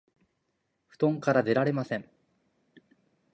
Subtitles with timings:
[0.89, 2.09] 布団から出られません